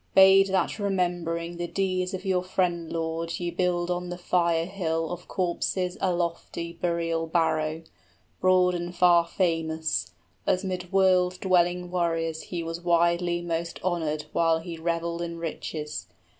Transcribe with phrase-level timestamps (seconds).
[0.15, 4.65] }Bade that remembering the deeds of your friend lord 40 Ye build on the fire
[4.65, 7.83] hill of corpses a lofty Burial barrow,
[8.39, 10.11] broad and far famous,
[10.47, 16.07] As 'mid world dwelling warriors he was widely most honored While he reveled in riches.